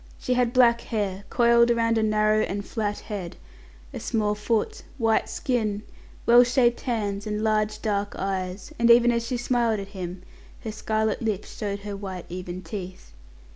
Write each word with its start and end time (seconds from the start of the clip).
She 0.17 0.33
had 0.33 0.51
black 0.51 0.81
hair, 0.81 1.25
coiled 1.29 1.69
around 1.69 1.95
a 1.95 2.01
narrow 2.01 2.41
and 2.41 2.65
flat 2.65 3.01
head, 3.01 3.37
a 3.93 3.99
small 3.99 4.33
foot, 4.33 4.81
white 4.97 5.29
skin, 5.29 5.83
well 6.25 6.43
shaped 6.43 6.81
hands, 6.81 7.27
and 7.27 7.43
large 7.43 7.83
dark 7.83 8.15
eyes, 8.17 8.73
and 8.79 8.89
as 8.89 9.27
she 9.27 9.37
smiled 9.37 9.79
at 9.79 9.89
him, 9.89 10.23
her 10.63 10.71
scarlet 10.71 11.21
lips 11.21 11.55
showed 11.55 11.81
her 11.81 11.95
white 11.95 12.25
even 12.29 12.63
teeth. 12.63 13.11